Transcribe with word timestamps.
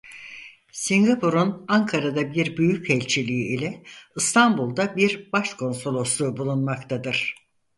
Singapur'un 0.73 1.65
Ankara'da 1.67 2.33
bir 2.33 2.57
büyükelçiliği 2.57 3.57
ile 3.57 3.83
İstanbul'da 4.15 4.95
bir 4.95 5.31
başkonsolosluğu 5.31 6.37
bulunmaktadır. 6.37 7.35